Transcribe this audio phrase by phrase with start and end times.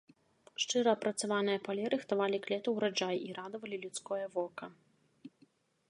[0.61, 4.65] Шчыра апрацаваныя палі рыхтавалі к лету ўраджай і радавалі людское вока.